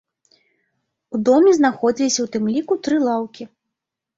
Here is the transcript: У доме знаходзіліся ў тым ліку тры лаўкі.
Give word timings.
У 1.17 1.21
доме 1.29 1.51
знаходзіліся 1.59 2.17
ў 2.23 2.27
тым 2.37 2.45
ліку 2.57 2.73
тры 2.89 2.97
лаўкі. 3.11 3.43